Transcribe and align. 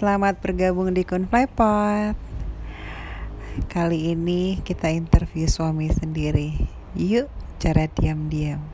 Selamat 0.00 0.40
bergabung 0.40 0.96
di 0.96 1.04
Kunflypot. 1.04 2.16
Kali 3.68 4.16
ini 4.16 4.56
kita 4.64 4.88
interview 4.88 5.44
suami 5.44 5.92
sendiri. 5.92 6.56
Yuk, 6.96 7.28
cara 7.60 7.84
diam-diam. 7.84 8.64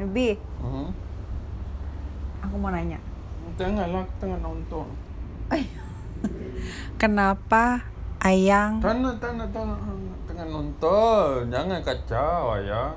Nabi, 0.00 0.40
Hmm. 0.64 0.88
aku 2.40 2.56
mau 2.56 2.72
nanya. 2.72 2.96
Janganlah 3.60 4.08
aku 4.08 4.12
tengah 4.24 4.40
nonton. 4.40 4.88
Kenapa 7.04 7.84
Ayang 8.24 8.80
nak, 8.80 9.20
tak 9.20 9.36
nak. 9.36 9.52
Tengah 10.32 10.48
nonton. 10.48 11.52
Jangan 11.52 11.84
kacau 11.84 12.56
ayah. 12.56 12.96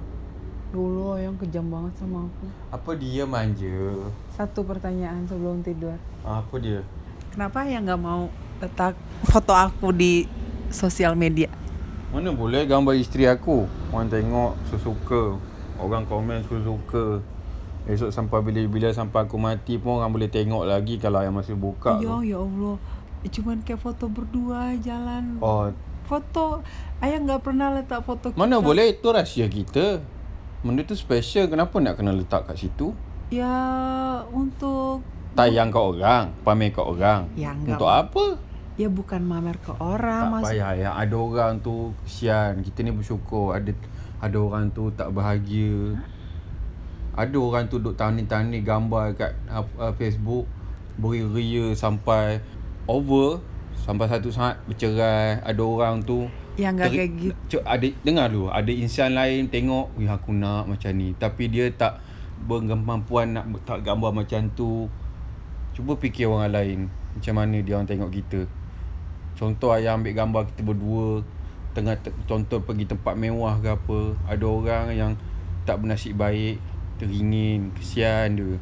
dulu 0.71 1.19
Ayang 1.19 1.35
kejam 1.35 1.67
banget 1.67 1.99
sama 1.99 2.31
aku. 2.31 2.47
Apa 2.71 2.95
dia 2.95 3.27
manja? 3.27 4.07
Satu 4.39 4.63
pertanyaan 4.63 5.27
sebelum 5.27 5.59
tidur. 5.59 5.99
Apa 6.23 6.55
dia? 6.55 6.79
Kenapa 7.31 7.63
Ayang 7.63 7.83
nggak 7.85 8.01
mau 8.01 8.27
letak 8.59 8.93
foto 9.23 9.51
aku 9.51 9.89
di 9.89 10.27
sosial 10.67 11.15
media? 11.15 11.47
Mana 12.11 12.29
boleh 12.29 12.67
gambar 12.67 12.91
isteri 12.93 13.23
aku. 13.23 13.63
Orang 13.89 14.11
tengok 14.11 14.59
suka-suka. 14.67 15.39
Orang 15.79 16.03
komen 16.05 16.43
suka-suka. 16.43 17.23
Esok 17.83 18.11
sampai 18.11 18.39
bila-bila 18.41 18.91
sampai 18.91 19.25
aku 19.25 19.39
mati 19.39 19.79
pun 19.79 19.97
orang 19.97 20.11
boleh 20.11 20.27
tengok 20.27 20.63
lagi 20.63 20.99
kalau 20.99 21.17
yang 21.17 21.33
masih 21.33 21.55
buka 21.55 21.97
Ya, 21.97 22.13
tu. 22.13 22.21
ya 22.21 22.37
Allah. 22.37 22.75
Cuman 23.23 23.57
kayak 23.63 23.79
foto 23.79 24.05
berdua 24.05 24.75
jalan. 24.77 25.39
Oh, 25.39 25.71
Foto 26.03 26.59
Ayang 26.99 27.23
nggak 27.23 27.41
pernah 27.41 27.71
letak 27.71 28.03
foto 28.03 28.35
mana 28.35 28.59
kita. 28.59 28.67
boleh 28.67 28.85
itu 28.91 29.07
rahsia 29.07 29.47
kita. 29.47 30.03
Benda 30.61 30.83
tu 30.83 30.93
special. 30.93 31.47
Kenapa 31.47 31.79
nak 31.79 31.95
kena 31.95 32.11
letak 32.11 32.45
kat 32.45 32.59
situ? 32.59 32.91
Ya 33.31 33.47
untuk 34.29 35.01
Tayang 35.31 35.71
kat 35.71 35.79
orang, 35.81 36.23
pamer 36.43 36.69
kat 36.69 36.83
orang. 36.83 37.21
Ya, 37.33 37.55
enggak. 37.55 37.79
Untuk 37.79 37.91
apa? 37.91 38.25
ya 38.79 38.89
bukan 38.89 39.21
mamer 39.21 39.53
ke 39.61 39.69
orang 39.77 40.25
Tak 40.25 40.31
mas. 40.31 40.43
payah 40.49 40.71
yang 40.73 40.95
ada 40.97 41.13
orang 41.13 41.53
tu 41.61 41.93
kesian. 42.01 42.65
Kita 42.65 42.81
ni 42.81 42.89
bersyukur 42.89 43.53
ada 43.53 43.69
ada 44.17 44.37
orang 44.41 44.73
tu 44.73 44.89
tak 44.91 45.13
bahagia. 45.13 46.01
Ada 47.13 47.35
orang 47.37 47.67
tu 47.67 47.77
duk 47.77 47.93
tani-tani 47.93 48.63
gambar 48.63 49.13
kat 49.13 49.31
uh, 49.45 49.61
uh, 49.77 49.93
Facebook 49.93 50.47
beria 50.95 51.75
sampai 51.75 52.39
over 52.87 53.43
sampai 53.75 54.07
satu 54.07 54.33
saat 54.33 54.57
bercerai. 54.65 55.43
Ada 55.43 55.61
orang 55.61 56.01
tu 56.01 56.25
Ya 56.57 56.71
nggak 56.73 56.89
teri- 56.89 56.97
kayak 56.97 57.11
gitu. 57.21 57.57
Ada 57.63 57.87
dengar 58.01 58.27
dulu, 58.27 58.51
ada 58.51 58.71
insan 58.71 59.15
lain 59.15 59.47
tengok, 59.47 59.93
"Wih 59.95 60.09
aku 60.09 60.35
nak 60.35 60.67
macam 60.67 60.91
ni." 60.91 61.15
Tapi 61.15 61.47
dia 61.47 61.71
tak 61.71 62.01
berkemampuan 62.43 63.37
nak 63.37 63.45
tak 63.63 63.85
gambar 63.85 64.11
macam 64.11 64.49
tu. 64.51 64.89
Cuba 65.71 65.95
fikir 65.95 66.27
orang 66.27 66.51
lain 66.51 66.79
macam 67.15 67.33
mana 67.35 67.57
dia 67.59 67.75
orang 67.75 67.87
tengok 67.87 68.11
kita. 68.11 68.41
Contoh 69.35 69.71
ayah 69.75 69.95
ambil 69.95 70.13
gambar 70.15 70.43
kita 70.51 70.61
berdua 70.63 71.23
tengah 71.71 71.95
te- 71.99 72.15
contoh 72.27 72.59
pergi 72.63 72.85
tempat 72.87 73.15
mewah 73.15 73.59
ke 73.59 73.69
apa. 73.71 73.99
Ada 74.27 74.45
orang 74.45 74.85
yang 74.91 75.11
tak 75.63 75.79
bernasib 75.79 76.19
baik, 76.19 76.59
teringin, 76.99 77.71
kesian 77.75 78.35
dia. 78.35 78.59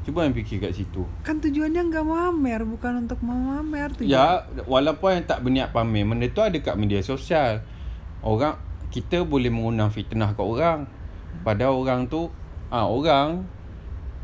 Cuba 0.00 0.24
yang 0.24 0.32
fikir 0.32 0.64
kat 0.64 0.72
situ. 0.72 1.04
Kan 1.20 1.44
tujuannya 1.44 1.92
nggak 1.92 2.06
mamer, 2.08 2.64
bukan 2.64 3.04
untuk 3.04 3.20
memamer 3.20 3.92
tujuan. 4.00 4.08
Ya, 4.08 4.48
walaupun 4.64 5.20
yang 5.20 5.24
tak 5.28 5.44
berniat 5.44 5.76
pamer, 5.76 6.08
benda 6.08 6.26
tu 6.32 6.40
ada 6.40 6.56
kat 6.56 6.74
media 6.80 7.04
sosial. 7.04 7.60
Orang 8.24 8.56
kita 8.88 9.22
boleh 9.28 9.52
mengundang 9.52 9.92
fitnah 9.92 10.32
kat 10.32 10.42
orang. 10.44 10.88
Padahal 11.44 11.76
orang 11.76 12.08
tu 12.08 12.32
ah 12.72 12.88
orang 12.88 13.44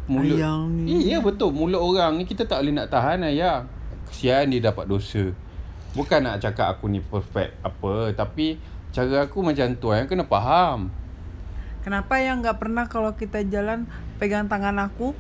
mulut 0.07 0.35
Ayang 0.35 0.71
ni. 0.73 1.07
Iya 1.07 1.19
betul, 1.19 1.51
mulut 1.51 1.79
orang 1.79 2.17
ni 2.17 2.25
kita 2.25 2.43
tak 2.43 2.63
boleh 2.63 2.75
nak 2.75 2.89
tahan 2.89 3.27
ayah. 3.27 3.67
Kesian 4.07 4.49
dia 4.49 4.63
dapat 4.65 4.87
dosa. 4.87 5.35
Bukan 5.93 6.21
nak 6.21 6.39
cakap 6.39 6.73
aku 6.73 6.87
ni 6.87 7.01
perfect 7.01 7.59
apa, 7.61 8.13
tapi 8.13 8.61
cara 8.91 9.27
aku 9.27 9.43
macam 9.43 9.67
tu 9.75 9.91
ayah 9.91 10.07
kena 10.07 10.23
faham. 10.23 10.89
Kenapa 11.81 12.19
yang 12.19 12.43
nggak 12.43 12.59
pernah 12.59 12.85
kalau 12.85 13.15
kita 13.15 13.43
jalan 13.43 13.87
pegang 14.17 14.47
tangan 14.47 14.75
aku? 14.81 15.15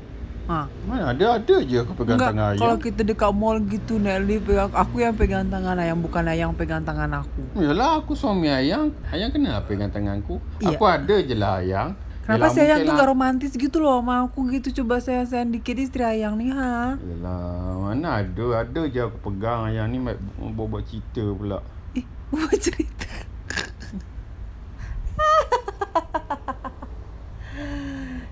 Ha. 0.46 0.70
Mana 0.86 1.10
ada 1.10 1.42
ada 1.42 1.56
je 1.58 1.74
aku 1.76 1.90
pegang 1.96 2.22
Enggak, 2.22 2.30
tangan 2.30 2.46
ayah. 2.54 2.60
kalau 2.62 2.76
kita 2.78 3.00
dekat 3.02 3.32
mall 3.34 3.58
gitu 3.66 3.98
Nelly 3.98 4.38
pegang 4.38 4.70
aku 4.70 5.02
yang 5.02 5.14
pegang 5.18 5.50
tangan 5.50 5.74
ayang 5.74 5.98
bukan 5.98 6.22
ayang 6.22 6.54
pegang 6.54 6.86
tangan 6.86 7.10
aku. 7.18 7.42
Yalah 7.58 7.98
aku 7.98 8.14
suami 8.14 8.46
ayang 8.46 8.94
Ayang 9.10 9.34
kenapa 9.34 9.66
pegang 9.66 9.90
tanganku 9.90 10.38
Iya. 10.62 10.78
Aku 10.78 10.86
ada 10.86 11.16
je 11.18 11.34
lah 11.34 11.58
ayang 11.58 11.98
Kenapa 12.26 12.50
ayang 12.58 12.82
mungkin 12.82 12.82
tuh 12.82 12.90
lah- 12.90 12.98
gak 12.98 13.10
romantis 13.14 13.54
gitu 13.54 13.78
loh? 13.78 14.02
Sama 14.02 14.26
aku 14.26 14.50
gitu 14.50 14.82
coba 14.82 14.98
saya 14.98 15.22
sayang 15.22 15.54
dikit 15.54 15.78
istri 15.78 16.02
ayang 16.02 16.34
nih 16.34 16.50
ha. 16.50 16.98
Yelah 16.98 17.86
mana 17.86 18.18
ada. 18.18 18.66
Ada 18.66 18.82
je 18.90 18.98
aku 18.98 19.30
pegang 19.30 19.70
ayang 19.70 19.94
ni 19.94 20.02
Buat-buat 20.02 20.82
cerita 20.82 21.22
pula. 21.38 21.62
Ih, 21.94 22.02
buat 22.34 22.58
cerita. 22.58 23.06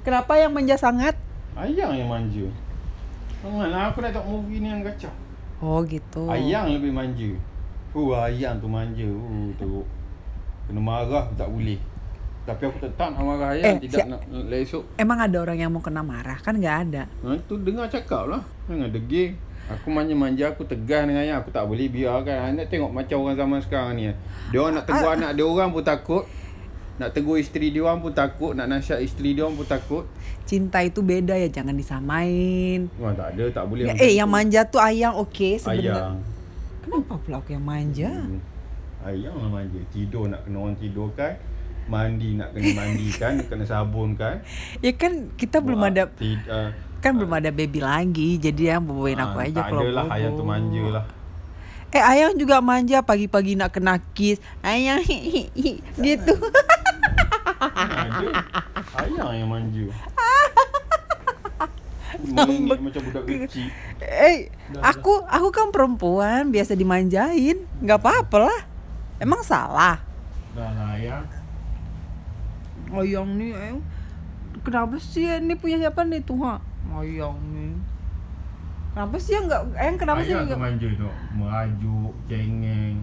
Kenapa 0.05 0.43
yang 0.43 0.51
manja 0.51 0.75
sangat? 0.75 1.15
Ayang 1.55 1.95
yang 1.95 2.11
manja. 2.11 2.51
Mana 3.47 3.95
aku 3.95 4.03
nak 4.03 4.11
tengok 4.11 4.27
movie 4.27 4.59
ni 4.59 4.75
yang 4.75 4.83
kacau. 4.83 5.15
Oh 5.63 5.87
gitu. 5.87 6.27
Ayang 6.27 6.67
lebih 6.67 6.91
manja. 6.91 7.31
Uh 7.95 8.11
ayang 8.19 8.59
tu 8.59 8.67
manja. 8.67 9.07
Uh 9.07 9.55
tu 9.55 9.87
Kena 10.67 10.83
marah 10.83 11.31
tak 11.39 11.47
boleh 11.47 11.79
Tapi 12.45 12.63
aku 12.63 12.77
tetap 12.79 13.09
nak 13.09 13.25
marah 13.25 13.57
ayang 13.57 13.81
Eh, 13.81 13.89
Tidak 13.89 14.01
si- 14.01 14.11
nak 14.11 14.21
nak 14.23 14.53
esok 14.55 14.85
Emang 14.95 15.17
ada 15.17 15.37
orang 15.39 15.57
yang 15.57 15.73
mau 15.73 15.81
kena 15.81 16.05
marah? 16.05 16.37
Kan 16.37 16.61
nggak 16.61 16.77
ada. 16.85 17.03
Ha, 17.25 17.41
tu 17.43 17.57
dengar 17.57 17.89
cakap 17.89 18.29
lah. 18.29 18.45
Jangan 18.67 18.89
deging 18.91 19.33
Aku 19.67 19.89
manja-manja 19.89 20.53
Aku 20.53 20.63
tegas 20.63 21.03
dengan 21.03 21.25
ayah. 21.25 21.41
Aku 21.41 21.49
tak 21.49 21.65
boleh 21.65 21.89
biarkan. 21.89 22.53
Anda 22.53 22.69
tengok 22.69 22.93
macam 22.93 23.25
orang 23.25 23.37
zaman 23.39 23.59
sekarang 23.59 23.93
ni 23.95 24.13
Dia 24.53 24.59
orang 24.59 24.77
nak 24.77 24.85
tegur 24.85 25.11
anak 25.11 25.31
dia 25.33 25.45
orang 25.45 25.69
pun 25.71 25.81
takut. 25.83 26.25
Nak 26.95 27.11
tegur 27.11 27.37
isteri 27.37 27.73
dia 27.73 27.81
orang 27.83 27.99
pun 27.99 28.13
takut. 28.13 28.53
Nak 28.53 28.67
nasihat 28.69 29.01
isteri 29.01 29.33
dia 29.33 29.43
orang 29.43 29.57
pun 29.57 29.65
takut. 29.65 30.05
Cinta 30.45 30.79
itu 30.79 31.01
beda 31.01 31.33
ya 31.35 31.49
jangan 31.49 31.73
disamain. 31.73 32.93
Wah 32.95 33.11
tak 33.11 33.33
ada 33.33 33.45
Tak 33.51 33.65
boleh 33.65 33.89
Ya, 33.89 33.97
eh 33.97 34.13
tu. 34.13 34.19
yang 34.21 34.29
manja 34.29 34.61
tuh 34.63 34.79
ayang 34.79 35.17
oke 35.17 35.57
sebenarnya. 35.57 35.97
Ayang. 35.97 36.17
Kenapa 36.85 37.13
pula 37.17 37.41
aku 37.41 37.51
yang 37.51 37.65
manja? 37.65 38.13
hmm. 38.13 38.41
Ayang 39.01 39.33
lah 39.35 39.49
manja. 39.51 39.81
Tidur 39.89 40.29
nak 40.29 40.45
kena 40.45 40.61
orang 40.61 40.77
tidurkan 40.77 41.33
Mandi 41.87 42.37
nak 42.37 42.53
kena 42.53 42.71
mandikan 42.75 43.33
Kena 43.51 43.65
sabunkan 43.65 44.41
Ya 44.81 44.93
kan 44.95 45.33
kita 45.35 45.61
belum 45.61 45.81
Buat 45.81 45.93
ada 45.93 46.05
tid- 46.15 46.49
uh, 46.49 46.71
kan 47.05 47.13
belum 47.13 47.37
ada 47.37 47.53
baby 47.53 47.85
lagi 47.85 48.41
jadi 48.41 48.77
yang 48.77 48.89
bawain 48.89 49.21
aku 49.21 49.37
ah, 49.37 49.45
aja 49.45 49.61
Tak 49.61 49.67
kalau 49.69 49.85
ada 49.85 49.93
lah. 49.93 50.07
Ayang 50.09 50.33
tu 50.35 50.45
manja 50.45 50.85
lah 50.89 51.05
Eh 51.95 52.03
ayang 52.03 52.35
juga 52.35 52.59
manja 52.59 53.07
pagi-pagi 53.07 53.55
nak 53.55 53.71
kena 53.71 54.03
kiss. 54.19 54.43
Ayang 54.67 54.99
gitu. 55.95 56.35
Ada 57.63 58.27
Ayang 58.99 59.31
yang 59.31 59.47
manja 59.47 59.85
Merengek 62.35 62.79
macam 62.83 63.01
budak 63.05 63.23
kecil 63.27 63.71
eh 64.03 64.51
aku 64.83 65.23
aku 65.23 65.49
kan 65.55 65.71
perempuan 65.71 66.51
biasa 66.51 66.75
dimanjain. 66.75 67.63
nggak 67.79 67.99
apa-apa 68.01 68.51
lah. 68.51 68.61
Emang 69.19 69.47
salah. 69.47 70.03
Dah 70.55 70.71
lah 70.75 70.99
ayang 70.99 71.23
Ayang 72.95 73.31
nih 73.35 73.53
eh. 73.55 73.75
Kenapa 74.63 74.97
sih 74.97 75.27
ini 75.27 75.55
punya 75.59 75.77
siapa 75.83 76.07
nih 76.07 76.23
tuh 76.23 76.39
ha? 76.47 76.63
Ayang 76.95 77.37
nih. 77.51 77.75
Kenapa 78.95 79.17
sih 79.19 79.35
yang 79.35 79.51
nggak 79.51 79.63
Ayang 79.75 79.97
kenapa 79.99 80.21
sih 80.23 80.33
Ayang 80.33 80.47
tu 80.47 80.49
nggak 80.55 80.63
manja 80.63 80.89
tu. 80.95 81.09
Merajuk 81.35 82.15
Cengeng. 82.31 82.97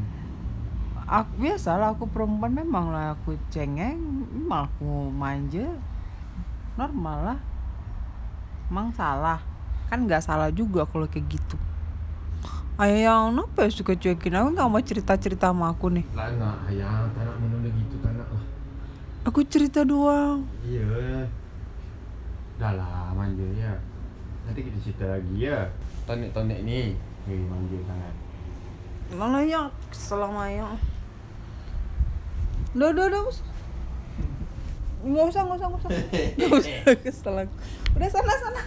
Aku 1.12 1.32
biasalah 1.44 1.92
aku 1.92 2.08
perempuan 2.08 2.56
memang 2.56 2.88
lah 2.96 3.20
aku 3.20 3.36
cengeng. 3.52 4.00
Memang 4.32 4.72
aku 4.72 5.12
manja. 5.12 5.68
Normal 6.80 7.36
lah. 7.36 7.40
Emang 8.72 8.96
salah. 8.96 9.44
Kan 9.92 10.08
nggak 10.08 10.24
salah 10.24 10.48
juga 10.56 10.88
kalau 10.88 11.04
kayak 11.12 11.28
gitu. 11.28 11.60
Ayang 12.80 13.36
kenapa 13.36 13.68
ya 13.68 13.70
suka 13.76 13.94
cuekin? 14.00 14.40
Aku 14.40 14.56
nggak 14.56 14.70
mau 14.72 14.80
cerita 14.80 15.20
cerita 15.20 15.52
sama 15.52 15.76
aku 15.76 15.92
nih. 15.92 16.08
Tak 16.16 16.40
nak 16.40 16.64
ayang 16.72 17.12
Tak 17.12 17.28
nak 17.28 17.36
menunda 17.44 17.70
gitu 17.76 18.00
lah 18.00 18.21
aku 19.22 19.40
cerita 19.46 19.82
doang. 19.82 20.46
Ya 20.66 21.26
Dah 22.58 22.74
lah 22.74 23.10
manja 23.12 23.46
ya. 23.54 23.74
Nanti 24.46 24.62
kita 24.62 24.78
cerita 24.80 25.06
lagi 25.08 25.36
ya. 25.42 25.70
Tonek-tonek 26.06 26.62
ni. 26.62 26.94
Hei 27.26 27.38
manja 27.46 27.78
sangat. 27.86 28.14
Mana 29.12 29.40
ya. 29.42 29.70
Selama 29.92 30.46
ayang 30.46 30.78
udah 32.72 32.88
udah 32.88 33.06
udah 33.12 33.22
us- 33.28 33.44
nggak 35.04 35.26
usah 35.28 35.42
nggak 35.44 35.58
usah 35.60 35.68
nggak 35.68 35.82
usah. 35.84 35.92
Nggak 36.40 36.52
usah 36.56 36.96
kesel 37.04 37.36
aku. 37.36 37.54
udah 38.00 38.08
sana 38.08 38.34
sana 38.40 38.62